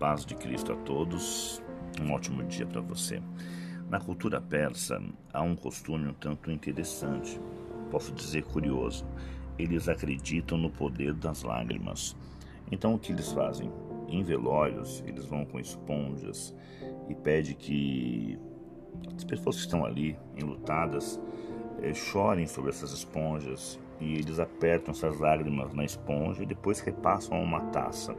[0.00, 1.62] paz de Cristo a todos.
[2.00, 3.22] Um ótimo dia para você.
[3.90, 7.38] Na cultura persa há um costume um tanto interessante,
[7.90, 9.06] posso dizer curioso.
[9.58, 12.16] Eles acreditam no poder das lágrimas.
[12.72, 13.70] Então o que eles fazem?
[14.08, 16.54] Em velórios, eles vão com esponjas
[17.08, 18.38] e pede que
[19.14, 21.20] as pessoas que estão ali enlutadas
[21.82, 27.36] é, chorem sobre essas esponjas e eles apertam essas lágrimas na esponja e depois repassam
[27.36, 28.16] a uma taça.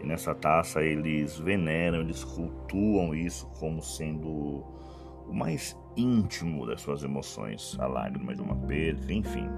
[0.00, 4.64] E nessa taça eles veneram, eles cultuam isso como sendo
[5.28, 9.48] o mais íntimo das suas emoções, a lágrima de uma perda, enfim.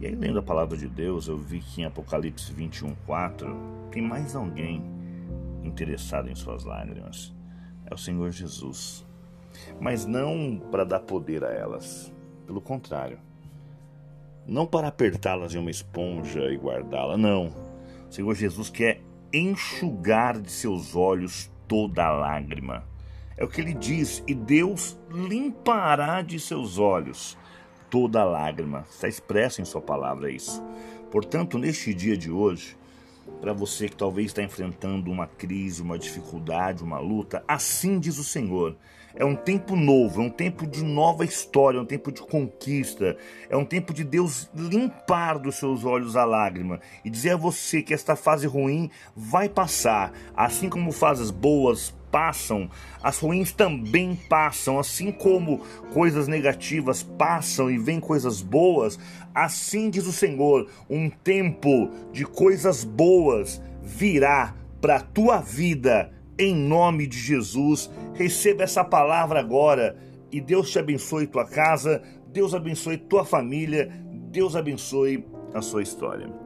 [0.00, 3.56] E aí, lendo a palavra de Deus, eu vi que em Apocalipse 21, 4
[3.90, 4.82] tem mais alguém
[5.62, 7.34] interessado em suas lágrimas.
[7.86, 9.06] É o Senhor Jesus.
[9.80, 12.12] Mas não para dar poder a elas,
[12.46, 13.18] pelo contrário.
[14.46, 17.52] Não para apertá-las em uma esponja e guardá-la, não.
[18.08, 19.00] O Senhor Jesus quer
[19.36, 22.84] enxugar de seus olhos toda lágrima.
[23.36, 27.36] É o que ele diz, e Deus limpará de seus olhos
[27.90, 28.84] toda lágrima.
[28.88, 30.62] Está expresso em Sua palavra isso.
[31.10, 32.76] Portanto, neste dia de hoje,
[33.40, 38.24] para você que talvez está enfrentando uma crise, uma dificuldade, uma luta, assim diz o
[38.24, 38.76] Senhor.
[39.16, 43.16] É um tempo novo, é um tempo de nova história, é um tempo de conquista,
[43.48, 47.80] é um tempo de Deus limpar dos seus olhos a lágrima e dizer a você
[47.80, 52.70] que esta fase ruim vai passar, assim como fases boas passam,
[53.02, 55.58] as ruins também passam, assim como
[55.92, 59.00] coisas negativas passam e vêm coisas boas,
[59.34, 66.54] assim diz o Senhor, um tempo de coisas boas virá para a tua vida em
[66.54, 67.90] nome de Jesus.
[68.14, 69.98] Receba essa palavra agora
[70.30, 73.90] e Deus te abençoe tua casa, Deus abençoe tua família,
[74.30, 76.43] Deus abençoe a sua história.